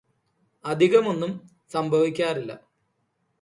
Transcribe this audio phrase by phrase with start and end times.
[0.65, 1.31] അധികമൊന്നും
[1.71, 2.51] സംഭവിക്കാറില്ല